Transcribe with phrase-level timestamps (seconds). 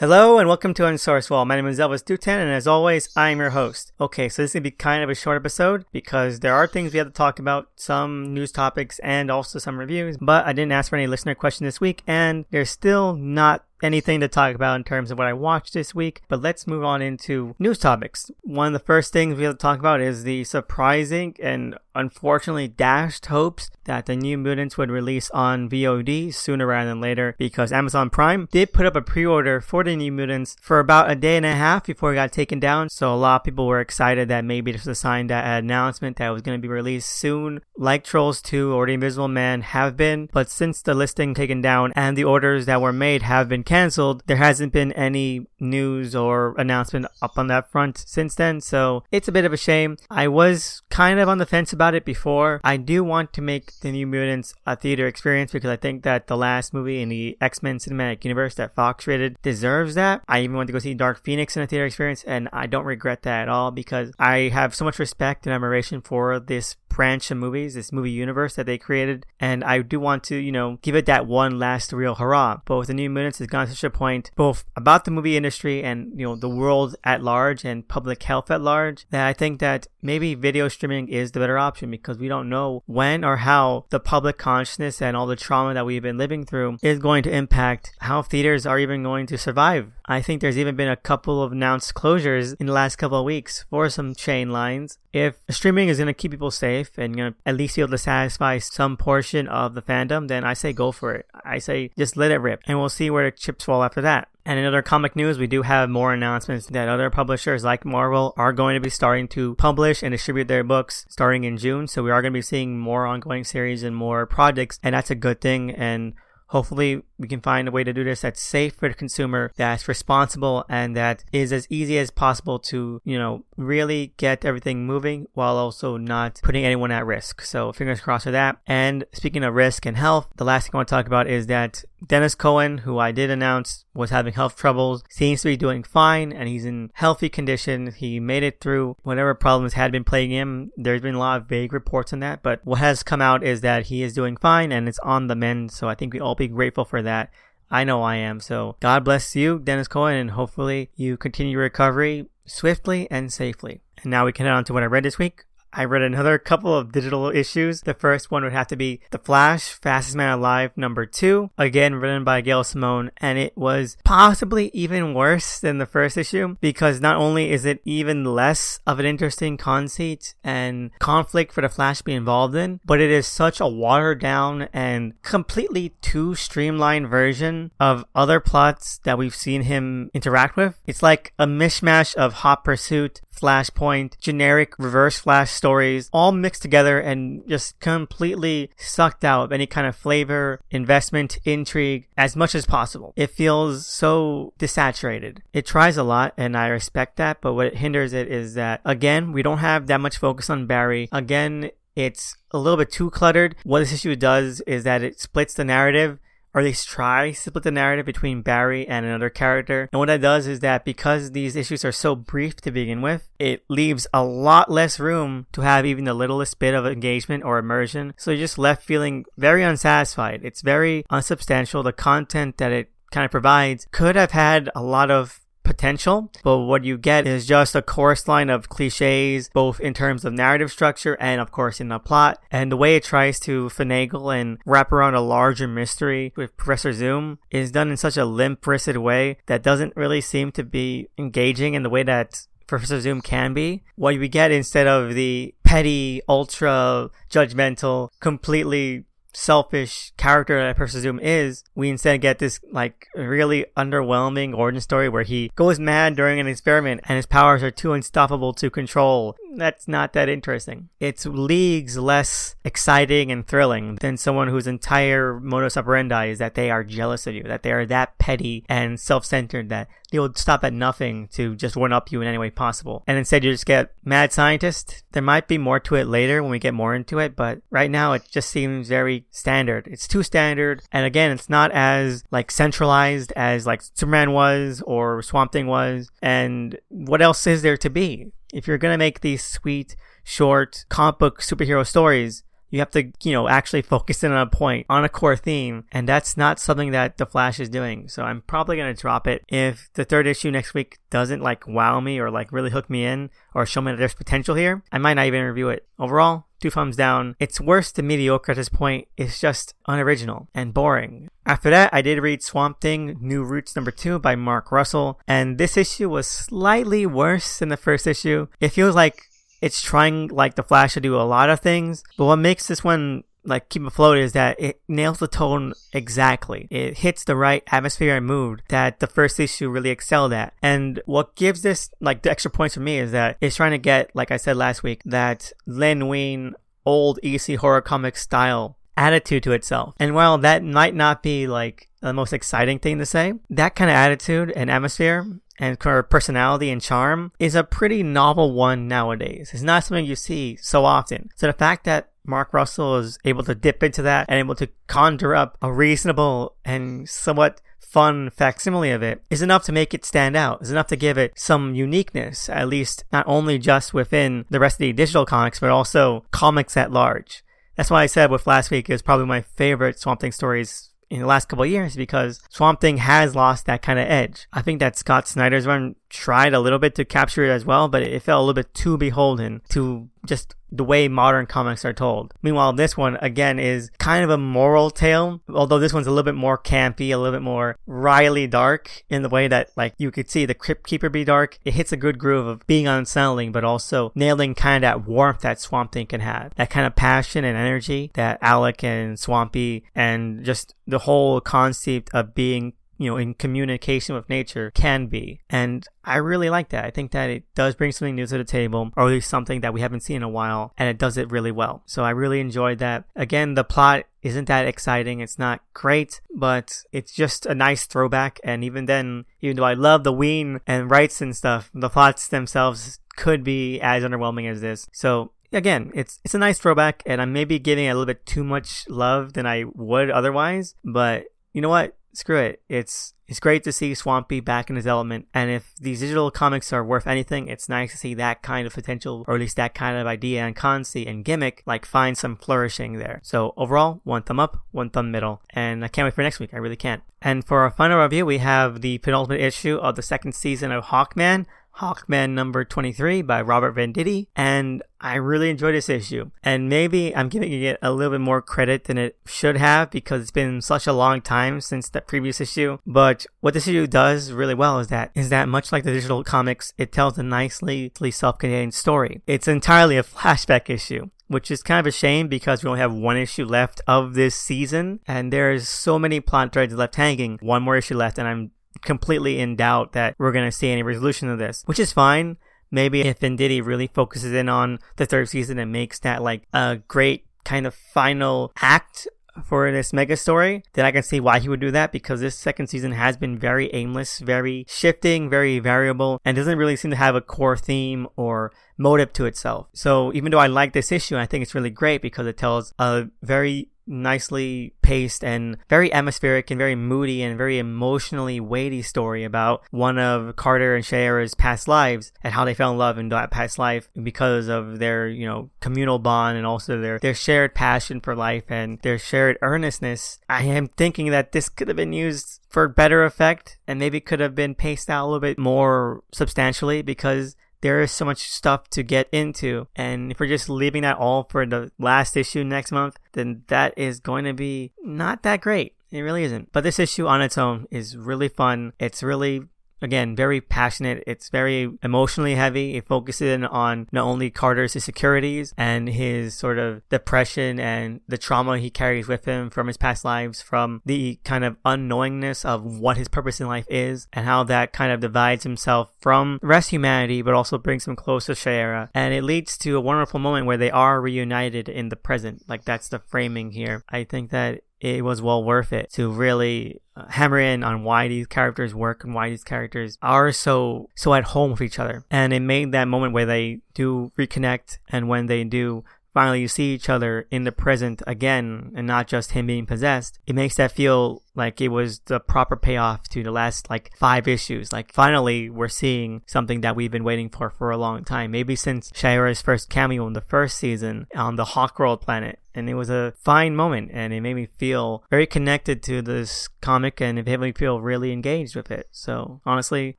[0.00, 1.44] Hello and welcome to Unsourced Wall.
[1.44, 3.92] My name is Elvis Dutan, and as always, I'm your host.
[4.00, 6.92] Okay, so this is gonna be kind of a short episode because there are things
[6.92, 10.16] we have to talk about, some news topics, and also some reviews.
[10.20, 14.20] But I didn't ask for any listener questions this week, and there's still not anything
[14.20, 17.02] to talk about in terms of what I watched this week, but let's move on
[17.02, 18.30] into news topics.
[18.42, 22.68] One of the first things we have to talk about is the surprising and unfortunately
[22.68, 27.72] dashed hopes that the New Mutants would release on VOD sooner rather than later because
[27.72, 31.36] Amazon Prime did put up a pre-order for the New Mutants for about a day
[31.36, 32.88] and a half before it got taken down.
[32.88, 35.64] So a lot of people were excited that maybe this was a sign that an
[35.64, 39.62] announcement that was going to be released soon, like Trolls 2 or The Invisible Man
[39.62, 40.28] have been.
[40.32, 44.22] But since the listing taken down and the orders that were made have been canceled,
[44.26, 48.62] there hasn't been any news or announcement up on that front since then.
[48.62, 49.98] So it's a bit of a shame.
[50.10, 52.62] I was kind of on the fence about it before.
[52.64, 56.28] I do want to make the New Mutants a theater experience because I think that
[56.28, 60.22] the last movie in the X Men cinematic universe that Fox rated deserves that.
[60.26, 62.86] I even went to go see Dark Phoenix in a theater experience, and I don't
[62.86, 67.30] regret that at all because I have so much respect and admiration for this branch
[67.30, 70.78] of movies, this movie universe that they created, and I do want to, you know,
[70.82, 72.60] give it that one last real hurrah.
[72.64, 75.36] But with the New Mutants, it's gone to such a point, both about the movie
[75.36, 79.32] industry and you know the world at large and public health at large, that I
[79.32, 83.38] think that maybe video streaming is the better option because we don't know when or
[83.38, 87.22] how the public consciousness and all the trauma that we've been living through is going
[87.24, 89.92] to impact how theaters are even going to survive.
[90.08, 93.26] I think there's even been a couple of announced closures in the last couple of
[93.26, 94.98] weeks for some chain lines.
[95.12, 97.90] If streaming is going to keep people safe and going to at least be able
[97.90, 101.26] to satisfy some portion of the fandom, then I say go for it.
[101.44, 104.28] I say just let it rip and we'll see where the chips fall after that.
[104.46, 108.32] And in other comic news, we do have more announcements that other publishers like Marvel
[108.38, 111.86] are going to be starting to publish and distribute their books starting in June.
[111.86, 115.10] So we are going to be seeing more ongoing series and more projects, and that's
[115.10, 115.70] a good thing.
[115.72, 116.14] And
[116.48, 119.88] hopefully we can find a way to do this that's safe for the consumer, that's
[119.88, 125.26] responsible, and that is as easy as possible to, you know, really get everything moving
[125.34, 127.42] while also not putting anyone at risk.
[127.42, 128.58] So fingers crossed for that.
[128.66, 131.46] And speaking of risk and health, the last thing I want to talk about is
[131.48, 135.82] that Dennis Cohen, who I did announce was having health troubles, seems to be doing
[135.82, 137.92] fine and he's in healthy condition.
[137.92, 140.70] He made it through whatever problems had been plaguing him.
[140.76, 143.60] There's been a lot of vague reports on that, but what has come out is
[143.62, 145.72] that he is doing fine and it's on the mend.
[145.72, 147.30] So I think we all be grateful for that.
[147.70, 148.40] I know I am.
[148.40, 153.82] So God bless you, Dennis Cohen, and hopefully you continue your recovery swiftly and safely.
[154.02, 155.44] And now we can head on to what I read this week.
[155.78, 157.82] I read another couple of digital issues.
[157.82, 161.94] The first one would have to be The Flash, Fastest Man Alive, number two, again
[161.94, 167.00] written by Gail Simone, and it was possibly even worse than the first issue because
[167.00, 171.98] not only is it even less of an interesting conceit and conflict for the Flash
[171.98, 177.06] to be involved in, but it is such a watered down and completely too streamlined
[177.06, 180.76] version of other plots that we've seen him interact with.
[180.88, 186.98] It's like a mishmash of Hot Pursuit, Flashpoint, generic Reverse Flash stories, all mixed together
[186.98, 192.66] and just completely sucked out of any kind of flavor, investment, intrigue as much as
[192.66, 193.12] possible.
[193.16, 195.38] It feels so desaturated.
[195.52, 199.32] It tries a lot and I respect that, but what hinders it is that, again,
[199.32, 201.08] we don't have that much focus on Barry.
[201.12, 203.56] Again, it's a little bit too cluttered.
[203.64, 206.18] What this issue does is that it splits the narrative
[206.54, 209.88] or least try to split the narrative between Barry and another character.
[209.92, 213.28] And what that does is that because these issues are so brief to begin with,
[213.38, 217.58] it leaves a lot less room to have even the littlest bit of engagement or
[217.58, 218.14] immersion.
[218.16, 220.40] So you're just left feeling very unsatisfied.
[220.42, 221.82] It's very unsubstantial.
[221.82, 226.60] The content that it kind of provides could have had a lot of potential, but
[226.60, 230.72] what you get is just a chorus line of cliches, both in terms of narrative
[230.72, 232.42] structure and, of course, in the plot.
[232.50, 236.94] And the way it tries to finagle and wrap around a larger mystery with Professor
[236.94, 241.74] Zoom is done in such a limp-wristed way that doesn't really seem to be engaging
[241.74, 243.82] in the way that Professor Zoom can be.
[243.96, 249.04] What we get instead of the petty, ultra judgmental, completely
[249.38, 255.08] selfish character that Professor Zoom is, we instead get this like really underwhelming origin story
[255.08, 259.36] where he goes mad during an experiment and his powers are too unstoppable to control.
[259.54, 260.88] That's not that interesting.
[261.00, 266.70] It's leagues less exciting and thrilling than someone whose entire modus operandi is that they
[266.70, 270.64] are jealous of you, that they are that petty and self-centered that they will stop
[270.64, 273.04] at nothing to just one up you in any way possible.
[273.06, 275.04] And instead you just get mad scientist.
[275.12, 277.90] There might be more to it later when we get more into it, but right
[277.90, 279.86] now it just seems very standard.
[279.86, 280.82] It's too standard.
[280.92, 286.10] And again, it's not as like centralized as like Superman was or Swamp Thing was.
[286.22, 288.32] And what else is there to be?
[288.52, 289.94] If you're going to make these sweet,
[290.24, 294.50] short comic book superhero stories, You have to, you know, actually focus in on a
[294.50, 298.08] point, on a core theme, and that's not something that The Flash is doing.
[298.08, 299.44] So I'm probably going to drop it.
[299.48, 303.04] If the third issue next week doesn't like wow me or like really hook me
[303.04, 305.86] in or show me that there's potential here, I might not even review it.
[305.98, 307.36] Overall, two thumbs down.
[307.40, 309.08] It's worse than mediocre at this point.
[309.16, 311.28] It's just unoriginal and boring.
[311.46, 315.56] After that, I did read Swamp Thing New Roots number two by Mark Russell, and
[315.56, 318.48] this issue was slightly worse than the first issue.
[318.60, 319.27] It feels like
[319.60, 322.84] it's trying like the Flash to do a lot of things, but what makes this
[322.84, 326.68] one like keep afloat is that it nails the tone exactly.
[326.70, 330.54] It hits the right atmosphere and mood that the first issue really excelled at.
[330.62, 333.78] And what gives this like the extra points for me is that it's trying to
[333.78, 336.54] get, like I said last week, that Len Wein
[336.84, 339.94] old EC horror comic style attitude to itself.
[339.98, 343.90] And while that might not be like the most exciting thing to say, that kind
[343.90, 345.26] of attitude and atmosphere
[345.58, 349.50] and her personality and charm is a pretty novel one nowadays.
[349.52, 351.30] It's not something you see so often.
[351.34, 354.68] So the fact that Mark Russell is able to dip into that and able to
[354.86, 360.04] conjure up a reasonable and somewhat fun facsimile of it is enough to make it
[360.04, 364.44] stand out, is enough to give it some uniqueness, at least not only just within
[364.50, 367.42] the rest of the digital comics, but also comics at large.
[367.76, 371.20] That's why I said with last week is probably my favorite Swamp Thing stories in
[371.20, 374.46] the last couple years because Swamp Thing has lost that kind of edge.
[374.52, 377.88] I think that Scott Snyder's run tried a little bit to capture it as well,
[377.88, 381.92] but it felt a little bit too beholden to just the way modern comics are
[381.92, 382.34] told.
[382.42, 386.24] Meanwhile, this one again is kind of a moral tale, although this one's a little
[386.24, 390.10] bit more campy, a little bit more wryly dark in the way that like you
[390.10, 391.58] could see the Crypt Keeper be dark.
[391.64, 395.40] It hits a good groove of being unsettling, but also nailing kind of that warmth
[395.40, 399.84] that Swamp Thing can have, that kind of passion and energy that Alec and Swampy
[399.94, 405.40] and just the whole concept of being you know, in communication with nature can be.
[405.48, 406.84] And I really like that.
[406.84, 409.60] I think that it does bring something new to the table, or at least something
[409.60, 411.82] that we haven't seen in a while, and it does it really well.
[411.86, 413.04] So I really enjoyed that.
[413.14, 415.20] Again, the plot isn't that exciting.
[415.20, 418.40] It's not great, but it's just a nice throwback.
[418.42, 422.28] And even then, even though I love the Wein and Wrightson and stuff, the plots
[422.28, 424.88] themselves could be as underwhelming as this.
[424.92, 428.44] So again, it's it's a nice throwback, and I'm maybe giving a little bit too
[428.44, 430.74] much love than I would otherwise.
[430.84, 431.96] But you know what?
[432.12, 432.62] Screw it.
[432.68, 436.72] It's it's great to see Swampy back in his element, and if these digital comics
[436.72, 439.74] are worth anything, it's nice to see that kind of potential, or at least that
[439.74, 443.20] kind of idea and concept and gimmick, like find some flourishing there.
[443.22, 446.54] So overall, one thumb up, one thumb middle, and I can't wait for next week.
[446.54, 447.02] I really can't.
[447.20, 450.84] And for our final review, we have the penultimate issue of the second season of
[450.84, 451.44] Hawkman.
[451.78, 456.30] Hawkman number 23 by Robert Venditti, and I really enjoyed this issue.
[456.42, 460.22] And maybe I'm giving it a little bit more credit than it should have because
[460.22, 462.78] it's been such a long time since the previous issue.
[462.84, 466.24] But what this issue does really well is that is that much like the digital
[466.24, 469.22] comics, it tells a nicely self-contained story.
[469.26, 472.94] It's entirely a flashback issue which is kind of a shame because we only have
[472.94, 477.38] one issue left of this season, and there's so many plot threads left hanging.
[477.42, 478.50] One more issue left, and I'm
[478.82, 482.36] completely in doubt that we're going to see any resolution of this, which is fine.
[482.70, 486.78] Maybe if Venditti really focuses in on the third season and makes that like a
[486.88, 489.08] great kind of final act
[489.44, 492.36] for this mega story, then I can see why he would do that because this
[492.36, 496.96] second season has been very aimless, very shifting, very variable, and doesn't really seem to
[496.96, 499.68] have a core theme or motive to itself.
[499.72, 502.74] So even though I like this issue, I think it's really great because it tells
[502.78, 509.24] a very nicely paced and very atmospheric and very moody and very emotionally weighty story
[509.24, 513.08] about one of Carter and Shiera's past lives and how they fell in love in
[513.08, 517.54] that past life because of their, you know, communal bond and also their, their shared
[517.54, 520.18] passion for life and their shared earnestness.
[520.28, 524.20] I am thinking that this could have been used for better effect and maybe could
[524.20, 528.68] have been paced out a little bit more substantially because there is so much stuff
[528.70, 529.66] to get into.
[529.74, 533.74] And if we're just leaving that all for the last issue next month, then that
[533.76, 535.74] is going to be not that great.
[535.90, 536.52] It really isn't.
[536.52, 538.72] But this issue on its own is really fun.
[538.78, 539.44] It's really
[539.80, 541.04] again, very passionate.
[541.06, 542.76] It's very emotionally heavy.
[542.76, 548.18] It focuses in on not only Carter's insecurities and his sort of depression and the
[548.18, 552.64] trauma he carries with him from his past lives, from the kind of unknowingness of
[552.64, 556.70] what his purpose in life is, and how that kind of divides himself from rest
[556.70, 558.88] humanity, but also brings him close to Shiera.
[558.94, 562.48] And it leads to a wonderful moment where they are reunited in the present.
[562.48, 563.82] Like that's the framing here.
[563.88, 568.08] I think that it was well worth it to really uh, hammer in on why
[568.08, 572.04] these characters work and why these characters are so so at home with each other.
[572.10, 575.84] And it made that moment where they do reconnect and when they do
[576.18, 580.18] finally you see each other in the present again and not just him being possessed,
[580.26, 584.26] it makes that feel like it was the proper payoff to the last like five
[584.26, 584.72] issues.
[584.72, 588.32] Like finally we're seeing something that we've been waiting for for a long time.
[588.32, 592.74] Maybe since Shiera's first cameo in the first season on the Hawkworld planet and it
[592.74, 597.16] was a fine moment, and it made me feel very connected to this comic, and
[597.16, 598.88] it made me feel really engaged with it.
[598.90, 599.94] So honestly,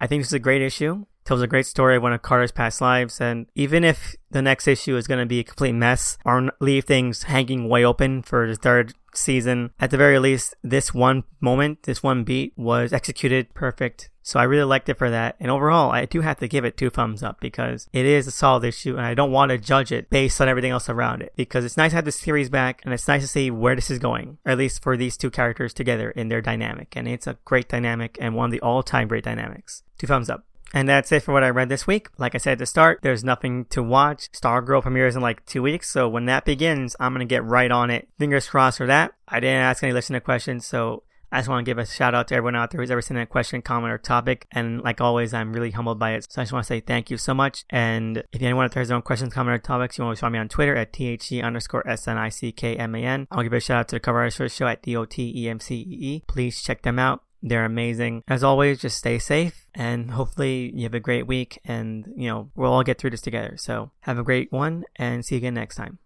[0.02, 2.52] I think this is a great issue tells a great story of one of Carter's
[2.52, 3.22] past lives.
[3.22, 6.86] And even if the next issue is going to be a complete mess or leave
[6.86, 11.84] things hanging way open for the third season, at the very least, this one moment,
[11.84, 14.10] this one beat was executed perfect.
[14.24, 15.36] So I really liked it for that.
[15.40, 18.32] And overall, I do have to give it two thumbs up because it is a
[18.32, 21.34] solid issue and I don't want to judge it based on everything else around it
[21.36, 23.92] because it's nice to have the series back and it's nice to see where this
[23.92, 26.96] is going, at least for these two characters together in their dynamic.
[26.96, 29.84] And it's a great dynamic and one of the all time great dynamics.
[30.00, 30.46] Two thumbs up.
[30.74, 32.10] And that's it for what I read this week.
[32.18, 34.32] Like I said at the start, there's nothing to watch.
[34.32, 37.90] Stargirl premieres in like two weeks, so when that begins, I'm gonna get right on
[37.90, 38.08] it.
[38.20, 39.14] Fingers crossed for that.
[39.28, 42.28] I didn't ask any listener questions, so I just want to give a shout out
[42.30, 44.48] to everyone out there who's ever sent a question, comment, or topic.
[44.52, 46.26] And like always, I'm really humbled by it.
[46.30, 47.66] So I just want to say thank you so much.
[47.70, 50.22] And if anyone out there has their own questions, comment, or topics, you want to
[50.22, 53.28] find me on Twitter at THE underscore S-N-I-C-K-M-A-N.
[53.32, 56.24] I'll give a shout out to the cover artist for the show at D-O-T-E-M-C-E-E.
[56.28, 57.24] Please check them out.
[57.42, 58.24] They're amazing.
[58.28, 62.52] As always, just stay safe and hopefully you have a great week and, you know,
[62.56, 63.56] we'll all get through this together.
[63.58, 66.00] So have a great one and see you again next time.